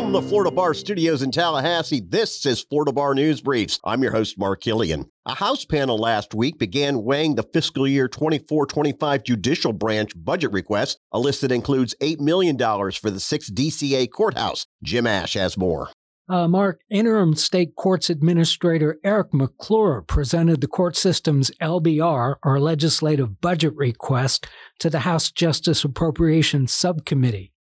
[0.00, 3.78] From the Florida Bar Studios in Tallahassee, this is Florida Bar News Briefs.
[3.84, 5.10] I'm your host, Mark Killian.
[5.26, 10.52] A House panel last week began weighing the fiscal year 24 25 judicial branch budget
[10.52, 14.64] request, a list that includes $8 million for the 6th DCA courthouse.
[14.82, 15.90] Jim Ash has more.
[16.30, 23.42] Uh, Mark, interim state courts administrator Eric Maclure presented the court system's LBR, or legislative
[23.42, 24.46] budget request,
[24.78, 27.52] to the House Justice Appropriations Subcommittee.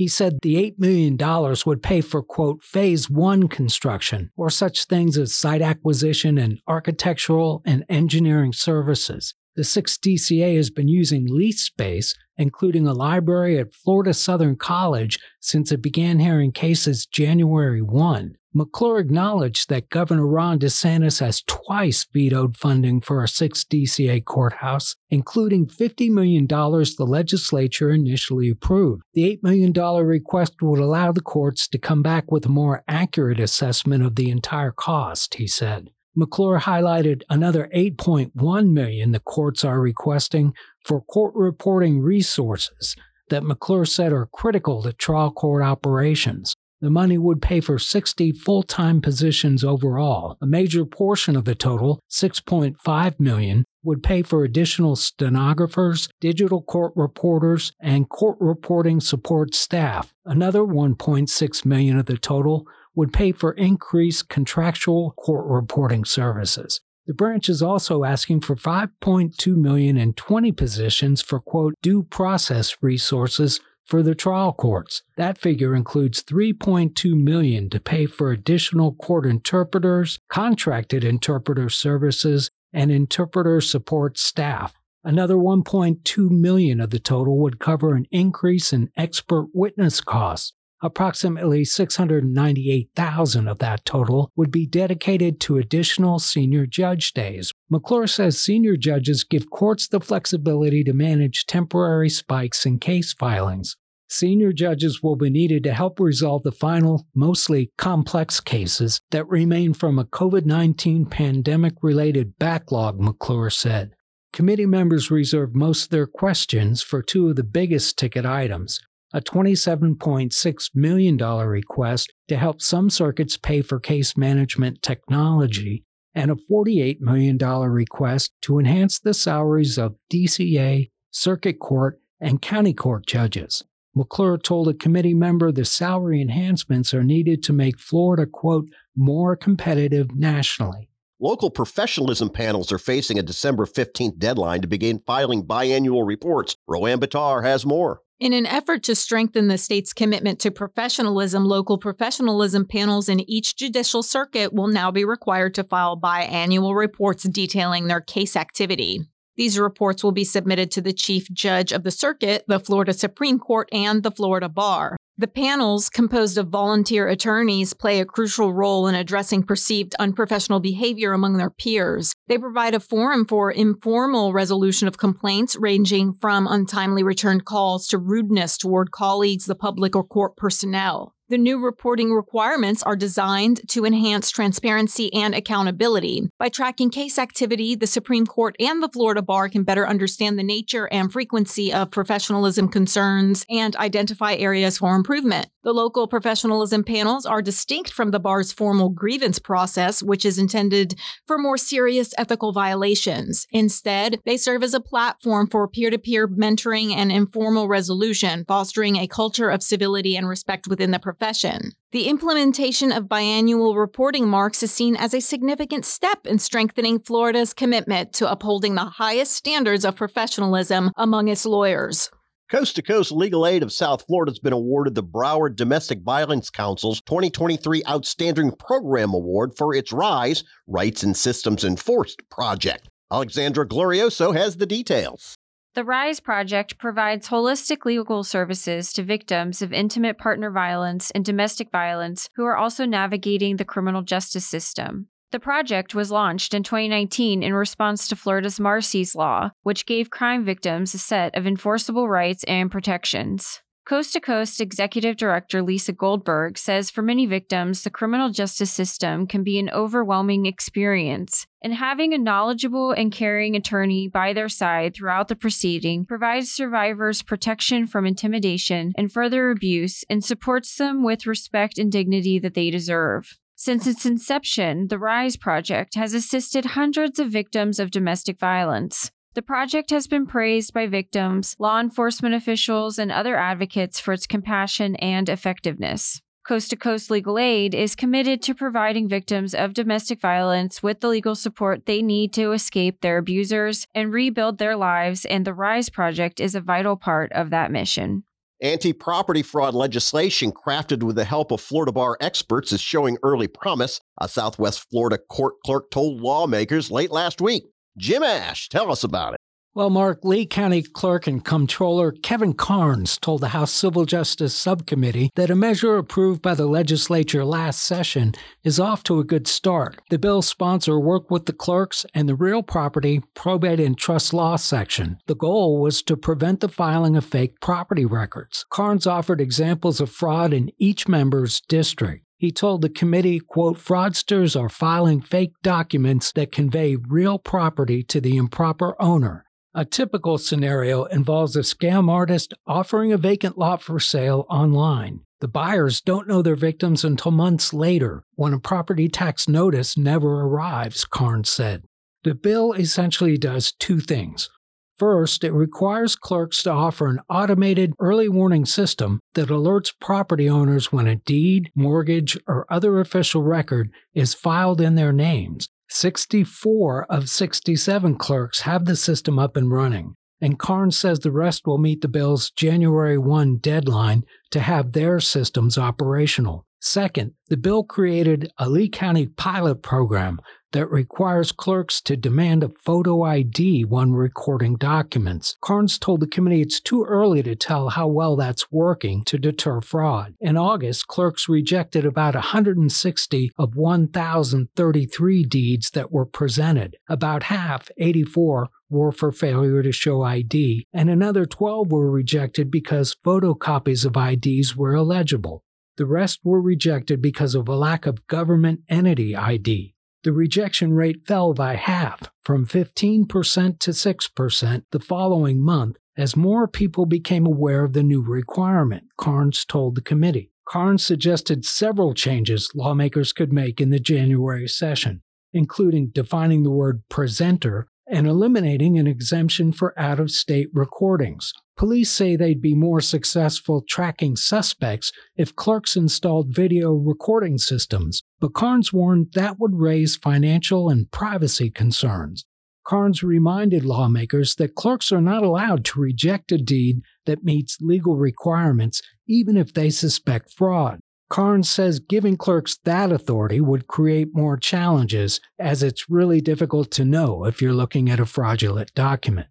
[0.00, 1.18] He said the $8 million
[1.66, 7.60] would pay for, quote, phase one construction, or such things as site acquisition and architectural
[7.66, 9.34] and engineering services.
[9.56, 15.18] The 6th DCA has been using lease space, including a library at Florida Southern College,
[15.40, 18.36] since it began hearing cases January 1.
[18.52, 24.96] Maclure acknowledged that Governor Ron DeSantis has twice vetoed funding for a 6th DCA courthouse,
[25.10, 29.02] including $50 million the legislature initially approved.
[29.12, 29.72] The $8 million
[30.04, 34.30] request would allow the courts to come back with a more accurate assessment of the
[34.30, 35.90] entire cost, he said.
[36.16, 40.52] Maclure highlighted another 8.1 million the courts are requesting
[40.84, 42.96] for court reporting resources
[43.28, 46.54] that Maclure said are critical to trial court operations.
[46.80, 50.38] The money would pay for 60 full-time positions overall.
[50.40, 56.92] A major portion of the total, 6.5 million, would pay for additional stenographers, digital court
[56.96, 60.14] reporters, and court reporting support staff.
[60.24, 66.80] Another 1.6 million of the total would pay for increased contractual court reporting services.
[67.06, 72.76] The branch is also asking for 5.2 million in 20 positions for quote due process
[72.80, 75.02] resources for the trial courts.
[75.16, 82.92] That figure includes 3.2 million to pay for additional court interpreters, contracted interpreter services, and
[82.92, 84.74] interpreter support staff.
[85.02, 90.52] Another 1.2 million of the total would cover an increase in expert witness costs.
[90.82, 97.52] Approximately 698,000 of that total would be dedicated to additional senior judge days.
[97.68, 103.76] Maclure says senior judges give courts the flexibility to manage temporary spikes in case filings.
[104.08, 109.74] Senior judges will be needed to help resolve the final, mostly complex cases that remain
[109.74, 113.92] from a COVID 19 pandemic related backlog, Maclure said.
[114.32, 118.80] Committee members reserved most of their questions for two of the biggest ticket items
[119.12, 125.84] a $27.6 million request to help some circuits pay for case management technology,
[126.14, 132.74] and a $48 million request to enhance the salaries of DCA, circuit court, and county
[132.74, 133.64] court judges.
[133.96, 139.34] Maclure told a committee member the salary enhancements are needed to make Florida, quote, more
[139.34, 140.88] competitive nationally.
[141.18, 146.56] Local professionalism panels are facing a December 15th deadline to begin filing biannual reports.
[146.66, 148.00] Roanne Batar has more.
[148.20, 153.56] In an effort to strengthen the state's commitment to professionalism, local professionalism panels in each
[153.56, 159.00] judicial circuit will now be required to file biannual reports detailing their case activity.
[159.38, 163.38] These reports will be submitted to the chief judge of the circuit, the Florida Supreme
[163.38, 164.98] Court, and the Florida Bar.
[165.20, 171.12] The panels, composed of volunteer attorneys, play a crucial role in addressing perceived unprofessional behavior
[171.12, 172.14] among their peers.
[172.28, 177.98] They provide a forum for informal resolution of complaints ranging from untimely returned calls to
[177.98, 181.14] rudeness toward colleagues, the public, or court personnel.
[181.30, 186.28] The new reporting requirements are designed to enhance transparency and accountability.
[186.40, 190.42] By tracking case activity, the Supreme Court and the Florida Bar can better understand the
[190.42, 195.46] nature and frequency of professionalism concerns and identify areas for improvement.
[195.62, 200.98] The local professionalism panels are distinct from the bar's formal grievance process, which is intended
[201.26, 203.46] for more serious ethical violations.
[203.50, 208.96] Instead, they serve as a platform for peer to peer mentoring and informal resolution, fostering
[208.96, 211.72] a culture of civility and respect within the profession.
[211.92, 217.52] The implementation of biannual reporting marks is seen as a significant step in strengthening Florida's
[217.52, 222.08] commitment to upholding the highest standards of professionalism among its lawyers.
[222.50, 226.50] Coast to Coast Legal Aid of South Florida has been awarded the Broward Domestic Violence
[226.50, 232.88] Council's 2023 Outstanding Program Award for its RISE Rights and Systems Enforced project.
[233.12, 235.36] Alexandra Glorioso has the details.
[235.74, 241.70] The RISE project provides holistic legal services to victims of intimate partner violence and domestic
[241.70, 245.06] violence who are also navigating the criminal justice system.
[245.32, 250.44] The project was launched in 2019 in response to Florida's Marsy's Law, which gave crime
[250.44, 253.62] victims a set of enforceable rights and protections.
[253.86, 259.28] Coast to Coast Executive Director Lisa Goldberg says for many victims, the criminal justice system
[259.28, 264.96] can be an overwhelming experience, and having a knowledgeable and caring attorney by their side
[264.96, 271.24] throughout the proceeding provides survivors protection from intimidation and further abuse and supports them with
[271.24, 273.38] respect and dignity that they deserve.
[273.62, 279.10] Since its inception, the RISE project has assisted hundreds of victims of domestic violence.
[279.34, 284.26] The project has been praised by victims, law enforcement officials, and other advocates for its
[284.26, 286.22] compassion and effectiveness.
[286.48, 291.08] Coast to Coast Legal Aid is committed to providing victims of domestic violence with the
[291.08, 295.90] legal support they need to escape their abusers and rebuild their lives, and the RISE
[295.90, 298.24] project is a vital part of that mission.
[298.62, 303.48] Anti property fraud legislation crafted with the help of Florida bar experts is showing early
[303.48, 307.64] promise, a Southwest Florida court clerk told lawmakers late last week.
[307.96, 309.40] Jim Ash, tell us about it.
[309.72, 315.30] Well, Mark, Lee County Clerk and Comptroller Kevin Karnes told the House Civil Justice Subcommittee
[315.36, 318.32] that a measure approved by the legislature last session
[318.64, 320.00] is off to a good start.
[320.10, 324.56] The bill's sponsor worked with the clerks and the real property, probate, and trust law
[324.56, 325.18] section.
[325.28, 328.66] The goal was to prevent the filing of fake property records.
[328.72, 332.24] Karnes offered examples of fraud in each member's district.
[332.36, 338.20] He told the committee, quote, fraudsters are filing fake documents that convey real property to
[338.20, 339.44] the improper owner.
[339.72, 345.20] A typical scenario involves a scam artist offering a vacant lot for sale online.
[345.38, 350.40] The buyers don't know their victims until months later, when a property tax notice never
[350.40, 351.84] arrives, Karnes said.
[352.24, 354.50] The bill essentially does two things.
[354.98, 360.90] First, it requires clerks to offer an automated early warning system that alerts property owners
[360.90, 367.28] when a deed, mortgage, or other official record is filed in their names 64 of
[367.28, 372.00] 67 clerks have the system up and running, and Karnes says the rest will meet
[372.00, 376.66] the bill's January 1 deadline to have their systems operational.
[376.82, 380.40] Second, the bill created a Lee County pilot program
[380.72, 385.56] that requires clerks to demand a photo ID when recording documents.
[385.62, 389.80] Karnes told the committee it's too early to tell how well that's working to deter
[389.80, 390.34] fraud.
[390.40, 396.96] In August, clerks rejected about 160 of 1,033 deeds that were presented.
[397.08, 403.16] About half, 84, were for failure to show ID, and another 12 were rejected because
[403.24, 405.64] photocopies of IDs were illegible.
[405.96, 409.94] The rest were rejected because of a lack of government entity ID.
[410.22, 416.68] The rejection rate fell by half, from 15% to 6% the following month, as more
[416.68, 420.52] people became aware of the new requirement, Karnes told the committee.
[420.68, 425.22] Karnes suggested several changes lawmakers could make in the January session,
[425.52, 431.52] including defining the word presenter and eliminating an exemption for out of state recordings.
[431.76, 438.52] Police say they'd be more successful tracking suspects if clerks installed video recording systems, but
[438.52, 442.44] Karnes warned that would raise financial and privacy concerns.
[442.86, 448.16] Karnes reminded lawmakers that clerks are not allowed to reject a deed that meets legal
[448.16, 450.98] requirements, even if they suspect fraud.
[451.30, 457.04] Karnes says giving clerks that authority would create more challenges, as it's really difficult to
[457.04, 459.46] know if you're looking at a fraudulent document.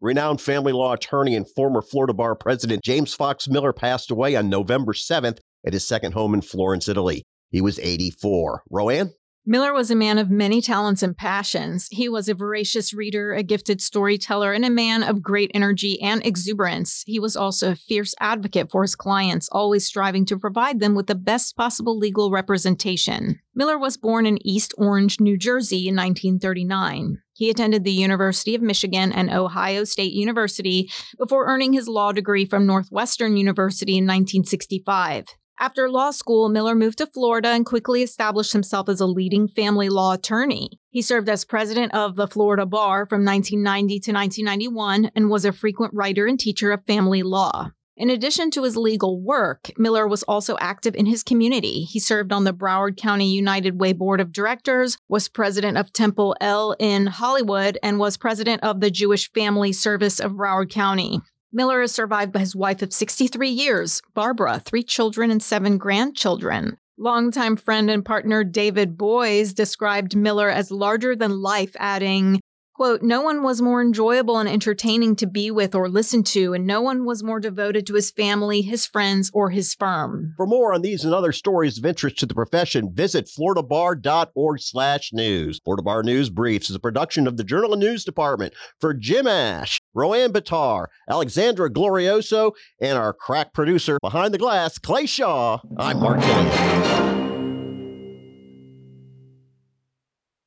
[0.00, 4.48] Renowned family law attorney and former Florida Bar President James Fox Miller passed away on
[4.48, 7.22] November 7th at his second home in Florence, Italy.
[7.50, 8.62] He was 84.
[8.70, 9.12] Roanne?
[9.50, 11.88] Miller was a man of many talents and passions.
[11.90, 16.24] He was a voracious reader, a gifted storyteller, and a man of great energy and
[16.24, 17.02] exuberance.
[17.04, 21.08] He was also a fierce advocate for his clients, always striving to provide them with
[21.08, 23.40] the best possible legal representation.
[23.52, 27.18] Miller was born in East Orange, New Jersey in 1939.
[27.32, 30.88] He attended the University of Michigan and Ohio State University
[31.18, 35.24] before earning his law degree from Northwestern University in 1965.
[35.62, 39.90] After law school, Miller moved to Florida and quickly established himself as a leading family
[39.90, 40.80] law attorney.
[40.88, 45.52] He served as president of the Florida Bar from 1990 to 1991 and was a
[45.52, 47.72] frequent writer and teacher of family law.
[47.94, 51.82] In addition to his legal work, Miller was also active in his community.
[51.82, 56.34] He served on the Broward County United Way Board of Directors, was president of Temple
[56.40, 61.20] L in Hollywood, and was president of the Jewish Family Service of Broward County.
[61.52, 66.78] Miller is survived by his wife of 63 years, Barbara, three children and seven grandchildren.
[66.96, 72.38] Longtime friend and partner David Boies described Miller as larger than life, adding,
[72.80, 76.66] Quote, no one was more enjoyable and entertaining to be with or listen to, and
[76.66, 80.34] no one was more devoted to his family, his friends, or his firm.
[80.36, 85.10] For more on these and other stories of interest to the profession, visit floridabar.org slash
[85.12, 85.60] news.
[85.64, 88.54] Florida Bar News Briefs is a production of the Journal and News Department.
[88.78, 95.06] For Jim Ash, Roanne Batar, Alexandra Glorioso, and our crack producer behind the glass, Clay
[95.06, 97.19] Shaw, I'm Mark Killian.